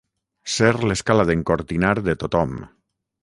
[0.53, 2.57] Ser l'escala d'encortinar de tothom.